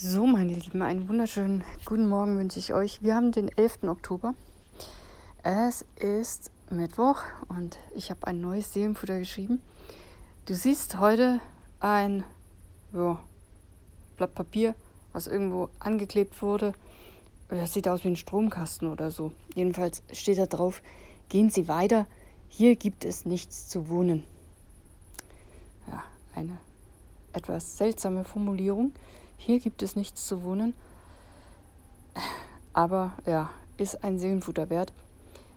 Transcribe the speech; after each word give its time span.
So, 0.00 0.28
meine 0.28 0.54
Lieben, 0.54 0.80
einen 0.82 1.08
wunderschönen 1.08 1.64
guten 1.84 2.08
Morgen 2.08 2.38
wünsche 2.38 2.60
ich 2.60 2.72
euch. 2.72 3.02
Wir 3.02 3.16
haben 3.16 3.32
den 3.32 3.48
11. 3.48 3.82
Oktober. 3.82 4.32
Es 5.42 5.84
ist 5.96 6.52
Mittwoch 6.70 7.20
und 7.48 7.80
ich 7.96 8.08
habe 8.10 8.24
ein 8.28 8.40
neues 8.40 8.72
Seelenfutter 8.72 9.18
geschrieben. 9.18 9.60
Du 10.46 10.54
siehst 10.54 11.00
heute 11.00 11.40
ein 11.80 12.22
ja, 12.92 13.18
Blatt 14.16 14.36
Papier, 14.36 14.76
was 15.12 15.26
irgendwo 15.26 15.68
angeklebt 15.80 16.40
wurde. 16.42 16.74
Das 17.48 17.74
sieht 17.74 17.88
aus 17.88 18.04
wie 18.04 18.10
ein 18.10 18.16
Stromkasten 18.16 18.86
oder 18.86 19.10
so. 19.10 19.32
Jedenfalls 19.56 20.04
steht 20.12 20.38
da 20.38 20.46
drauf, 20.46 20.80
gehen 21.28 21.50
Sie 21.50 21.66
weiter, 21.66 22.06
hier 22.48 22.76
gibt 22.76 23.04
es 23.04 23.26
nichts 23.26 23.66
zu 23.66 23.88
wohnen. 23.88 24.22
Ja, 25.88 26.04
eine 26.36 26.56
etwas 27.32 27.76
seltsame 27.76 28.22
Formulierung. 28.22 28.92
Hier 29.38 29.60
gibt 29.60 29.82
es 29.82 29.96
nichts 29.96 30.26
zu 30.26 30.42
wohnen. 30.42 30.74
Aber 32.74 33.14
ja, 33.24 33.50
ist 33.78 34.04
ein 34.04 34.18
Seelenfutter 34.18 34.68
wert. 34.68 34.92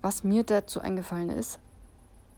Was 0.00 0.22
mir 0.22 0.44
dazu 0.44 0.80
eingefallen 0.80 1.30
ist, 1.30 1.58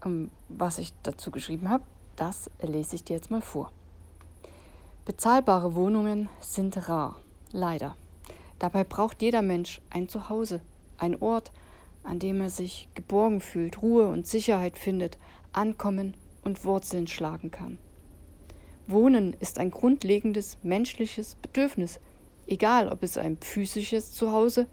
ähm, 0.04 0.30
was 0.48 0.78
ich 0.78 0.92
dazu 1.02 1.30
geschrieben 1.30 1.68
habe, 1.68 1.84
das 2.16 2.50
lese 2.62 2.96
ich 2.96 3.04
dir 3.04 3.16
jetzt 3.16 3.30
mal 3.30 3.42
vor. 3.42 3.70
Bezahlbare 5.04 5.74
Wohnungen 5.74 6.28
sind 6.40 6.88
rar, 6.88 7.16
leider. 7.52 7.96
Dabei 8.58 8.84
braucht 8.84 9.20
jeder 9.20 9.42
Mensch 9.42 9.82
ein 9.90 10.08
Zuhause, 10.08 10.60
ein 10.96 11.20
Ort, 11.20 11.52
an 12.04 12.18
dem 12.18 12.40
er 12.40 12.50
sich 12.50 12.88
geborgen 12.94 13.40
fühlt, 13.40 13.82
Ruhe 13.82 14.08
und 14.08 14.26
Sicherheit 14.26 14.78
findet, 14.78 15.18
ankommen 15.52 16.14
und 16.42 16.64
Wurzeln 16.64 17.06
schlagen 17.06 17.50
kann. 17.50 17.78
Wohnen 18.86 19.34
ist 19.40 19.58
ein 19.58 19.70
grundlegendes 19.70 20.58
menschliches 20.62 21.36
Bedürfnis, 21.36 22.00
egal 22.46 22.88
ob 22.88 23.02
es 23.02 23.16
ein 23.16 23.38
physisches 23.38 24.12
Zuhause, 24.12 24.66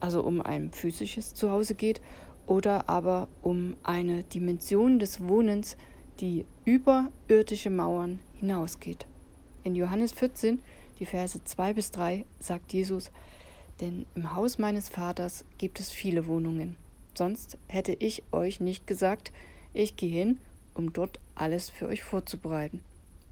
also 0.00 0.22
um 0.22 0.40
ein 0.40 0.72
physisches 0.72 1.34
Zuhause 1.34 1.74
geht, 1.74 2.00
oder 2.46 2.88
aber 2.88 3.28
um 3.42 3.76
eine 3.82 4.24
Dimension 4.24 4.98
des 4.98 5.20
Wohnens, 5.28 5.76
die 6.18 6.46
über 6.64 7.12
irdische 7.28 7.70
Mauern 7.70 8.18
hinausgeht. 8.40 9.06
In 9.62 9.76
Johannes 9.76 10.12
14, 10.12 10.60
die 10.98 11.06
Verse 11.06 11.42
2 11.44 11.74
bis 11.74 11.90
3, 11.92 12.24
sagt 12.40 12.72
Jesus, 12.72 13.12
denn 13.80 14.06
im 14.16 14.34
Haus 14.34 14.58
meines 14.58 14.88
Vaters 14.88 15.44
gibt 15.58 15.78
es 15.78 15.90
viele 15.90 16.26
Wohnungen. 16.26 16.76
Sonst 17.14 17.58
hätte 17.68 17.92
ich 17.92 18.24
euch 18.32 18.60
nicht 18.60 18.86
gesagt, 18.86 19.32
ich 19.74 19.94
gehe 19.96 20.10
hin, 20.10 20.40
um 20.74 20.92
dort 20.92 21.20
alles 21.34 21.70
für 21.70 21.86
euch 21.86 22.02
vorzubereiten. 22.02 22.80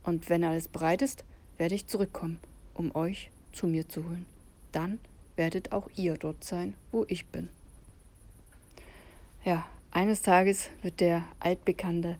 Und 0.06 0.30
wenn 0.30 0.44
alles 0.44 0.68
bereit 0.68 1.02
ist, 1.02 1.24
werde 1.58 1.74
ich 1.74 1.88
zurückkommen, 1.88 2.38
um 2.74 2.94
euch 2.94 3.30
zu 3.52 3.66
mir 3.66 3.88
zu 3.88 4.04
holen. 4.04 4.24
Dann 4.70 5.00
werdet 5.34 5.72
auch 5.72 5.90
ihr 5.96 6.14
dort 6.14 6.44
sein, 6.44 6.74
wo 6.92 7.04
ich 7.08 7.26
bin. 7.26 7.48
Ja, 9.44 9.66
eines 9.90 10.22
Tages 10.22 10.70
wird 10.82 11.00
der 11.00 11.24
altbekannte 11.40 12.18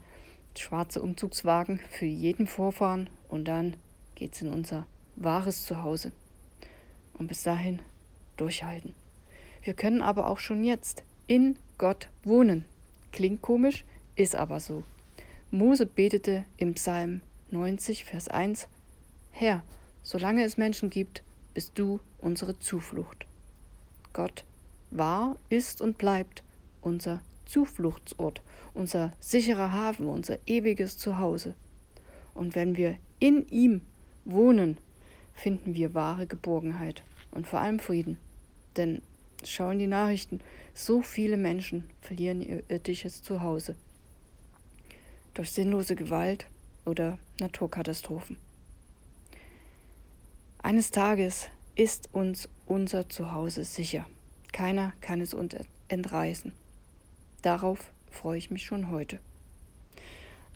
schwarze 0.56 1.00
Umzugswagen 1.00 1.80
für 1.90 2.06
jeden 2.06 2.48
vorfahren 2.48 3.08
und 3.28 3.46
dann 3.46 3.76
geht's 4.16 4.42
in 4.42 4.48
unser 4.48 4.86
wahres 5.14 5.64
Zuhause. 5.64 6.10
Und 7.14 7.28
bis 7.28 7.44
dahin 7.44 7.80
durchhalten. 8.36 8.94
Wir 9.62 9.74
können 9.74 10.02
aber 10.02 10.28
auch 10.28 10.38
schon 10.38 10.64
jetzt 10.64 11.04
in 11.28 11.56
Gott 11.78 12.08
wohnen. 12.24 12.64
Klingt 13.12 13.42
komisch, 13.42 13.84
ist 14.16 14.34
aber 14.34 14.58
so. 14.58 14.82
Mose 15.50 15.86
betete 15.86 16.44
im 16.56 16.74
Psalm 16.74 17.20
90, 17.56 18.04
Vers 18.04 18.28
1, 18.28 18.68
Herr, 19.30 19.62
solange 20.02 20.44
es 20.44 20.58
Menschen 20.58 20.90
gibt, 20.90 21.22
bist 21.54 21.78
du 21.78 22.00
unsere 22.18 22.58
Zuflucht. 22.58 23.26
Gott 24.12 24.44
war, 24.90 25.36
ist 25.48 25.80
und 25.80 25.96
bleibt 25.96 26.42
unser 26.82 27.22
Zufluchtsort, 27.46 28.42
unser 28.74 29.12
sicherer 29.20 29.72
Hafen, 29.72 30.06
unser 30.06 30.38
ewiges 30.46 30.98
Zuhause. 30.98 31.54
Und 32.34 32.54
wenn 32.54 32.76
wir 32.76 32.98
in 33.20 33.46
ihm 33.48 33.80
wohnen, 34.26 34.76
finden 35.32 35.74
wir 35.74 35.94
wahre 35.94 36.26
Geborgenheit 36.26 37.02
und 37.30 37.46
vor 37.46 37.60
allem 37.60 37.78
Frieden. 37.78 38.18
Denn 38.76 39.00
schauen 39.44 39.78
die 39.78 39.86
Nachrichten, 39.86 40.40
so 40.74 41.00
viele 41.00 41.38
Menschen 41.38 41.84
verlieren 42.02 42.42
ihr 42.42 42.62
irdisches 42.68 43.22
Zuhause. 43.22 43.76
Durch 45.32 45.52
sinnlose 45.52 45.96
Gewalt, 45.96 46.46
oder 46.86 47.18
Naturkatastrophen. 47.40 48.36
Eines 50.58 50.90
Tages 50.90 51.48
ist 51.74 52.08
uns 52.12 52.48
unser 52.64 53.08
Zuhause 53.08 53.64
sicher. 53.64 54.06
Keiner 54.52 54.92
kann 55.00 55.20
es 55.20 55.34
uns 55.34 55.54
entreißen. 55.88 56.52
Darauf 57.42 57.92
freue 58.10 58.38
ich 58.38 58.50
mich 58.50 58.64
schon 58.64 58.90
heute. 58.90 59.20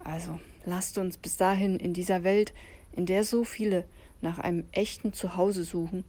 Also 0.02 0.40
lasst 0.64 0.98
uns 0.98 1.18
bis 1.18 1.36
dahin 1.36 1.78
in 1.78 1.92
dieser 1.92 2.24
Welt, 2.24 2.54
in 2.92 3.06
der 3.06 3.24
so 3.24 3.44
viele 3.44 3.84
nach 4.20 4.38
einem 4.38 4.64
echten 4.72 5.12
Zuhause 5.12 5.64
suchen, 5.64 6.04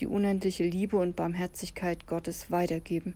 die 0.00 0.06
unendliche 0.06 0.64
Liebe 0.64 0.96
und 0.96 1.16
Barmherzigkeit 1.16 2.06
Gottes 2.06 2.50
weitergeben, 2.50 3.14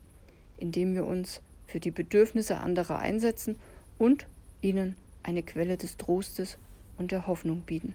indem 0.56 0.94
wir 0.94 1.04
uns 1.04 1.42
für 1.66 1.80
die 1.80 1.90
Bedürfnisse 1.90 2.58
anderer 2.58 2.98
einsetzen 2.98 3.56
und 3.98 4.26
ihnen 4.62 4.96
eine 5.22 5.42
Quelle 5.42 5.76
des 5.76 5.96
Trostes 5.96 6.58
und 6.98 7.12
der 7.12 7.26
Hoffnung 7.26 7.62
bieten. 7.62 7.94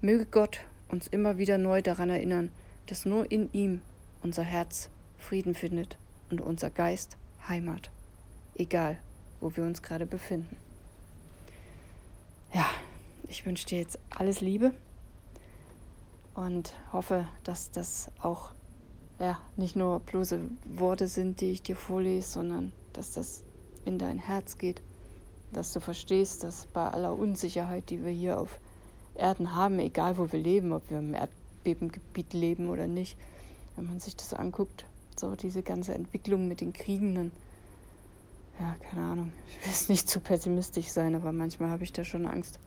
Möge 0.00 0.26
Gott 0.26 0.60
uns 0.88 1.06
immer 1.06 1.38
wieder 1.38 1.58
neu 1.58 1.82
daran 1.82 2.10
erinnern, 2.10 2.50
dass 2.86 3.04
nur 3.04 3.30
in 3.30 3.52
ihm 3.52 3.82
unser 4.22 4.42
Herz 4.42 4.90
Frieden 5.18 5.54
findet 5.54 5.96
und 6.30 6.40
unser 6.40 6.70
Geist 6.70 7.16
Heimat, 7.48 7.90
egal 8.56 8.98
wo 9.40 9.56
wir 9.56 9.64
uns 9.64 9.82
gerade 9.82 10.06
befinden. 10.06 10.56
Ja, 12.52 12.66
ich 13.28 13.46
wünsche 13.46 13.66
dir 13.66 13.78
jetzt 13.78 13.98
alles 14.10 14.40
Liebe 14.40 14.72
und 16.34 16.74
hoffe, 16.92 17.26
dass 17.44 17.70
das 17.70 18.10
auch 18.20 18.50
ja, 19.18 19.40
nicht 19.56 19.76
nur 19.76 20.00
bloße 20.00 20.40
Worte 20.64 21.08
sind, 21.08 21.40
die 21.40 21.52
ich 21.52 21.62
dir 21.62 21.76
vorlese, 21.76 22.28
sondern 22.28 22.72
dass 22.92 23.12
das 23.12 23.42
in 23.84 23.98
dein 23.98 24.18
Herz 24.18 24.58
geht 24.58 24.82
dass 25.52 25.72
du 25.72 25.80
verstehst, 25.80 26.44
dass 26.44 26.66
bei 26.66 26.88
aller 26.88 27.16
Unsicherheit, 27.16 27.90
die 27.90 28.04
wir 28.04 28.10
hier 28.10 28.40
auf 28.40 28.58
Erden 29.14 29.54
haben, 29.54 29.78
egal 29.78 30.16
wo 30.16 30.32
wir 30.32 30.40
leben, 30.40 30.72
ob 30.72 30.88
wir 30.90 30.98
im 30.98 31.14
Erdbebengebiet 31.14 32.32
leben 32.32 32.70
oder 32.70 32.86
nicht, 32.86 33.16
wenn 33.76 33.86
man 33.86 34.00
sich 34.00 34.16
das 34.16 34.32
anguckt, 34.32 34.86
so 35.18 35.36
diese 35.36 35.62
ganze 35.62 35.94
Entwicklung 35.94 36.48
mit 36.48 36.60
den 36.60 36.72
Kriegen, 36.72 37.14
dann, 37.14 37.32
ja, 38.58 38.76
keine 38.90 39.02
Ahnung, 39.02 39.32
ich 39.48 39.66
will 39.66 39.72
es 39.72 39.88
nicht 39.88 40.08
zu 40.08 40.20
pessimistisch 40.20 40.88
sein, 40.88 41.14
aber 41.14 41.32
manchmal 41.32 41.70
habe 41.70 41.84
ich 41.84 41.92
da 41.92 42.04
schon 42.04 42.26
Angst. 42.26 42.58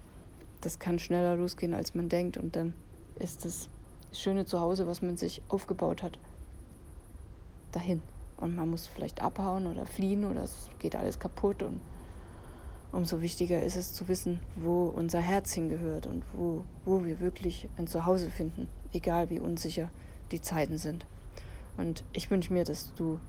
Das 0.62 0.80
kann 0.80 1.00
schneller 1.00 1.36
losgehen, 1.36 1.74
als 1.74 1.96
man 1.96 2.10
denkt 2.10 2.38
und 2.38 2.56
dann 2.56 2.74
ist 3.20 3.46
das 3.46 3.70
schöne 4.12 4.46
Zuhause, 4.46 4.88
was 4.88 5.02
man 5.02 5.18
sich 5.18 5.42
aufgebaut 5.50 6.04
hat, 6.04 6.18
dahin. 7.72 8.02
Und 8.38 8.56
man 8.56 8.70
muss 8.70 8.88
vielleicht 8.88 9.22
abhauen 9.22 9.66
oder 9.68 9.86
fliehen 9.86 10.26
oder 10.26 10.44
es 10.44 10.70
geht 10.80 10.96
alles 10.96 11.20
kaputt 11.20 11.64
und 11.64 11.80
umso 12.96 13.22
wichtiger 13.22 13.62
ist 13.62 13.76
es 13.76 13.94
zu 13.94 14.08
wissen, 14.08 14.40
wo 14.56 14.86
unser 14.86 15.20
Herz 15.20 15.54
hingehört 15.54 16.08
und 16.08 16.24
wo, 16.34 16.64
wo 16.86 17.04
wir 17.04 17.20
wirklich 17.20 17.68
ein 17.78 17.88
Zuhause 17.88 18.32
finden, 18.32 18.70
egal 18.94 19.30
wie 19.30 19.40
unsicher 19.40 19.90
die 20.32 20.42
Zeiten 20.42 20.78
sind. 20.78 21.06
Und 21.78 22.06
ich 22.14 22.32
wünsche 22.32 22.54
mir, 22.54 22.64
dass 22.64 22.94
du 22.96 23.20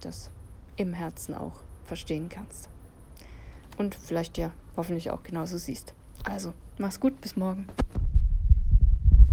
das 0.00 0.30
im 0.76 0.94
Herzen 0.94 1.34
auch 1.34 1.60
verstehen 1.84 2.30
kannst. 2.30 2.70
Und 3.76 3.94
vielleicht 3.94 4.38
ja 4.38 4.52
hoffentlich 4.76 5.10
auch 5.10 5.22
genauso 5.22 5.58
siehst. 5.58 5.92
Also, 6.24 6.54
mach's 6.78 6.98
gut, 6.98 7.20
bis 7.20 7.36
morgen. 7.36 7.66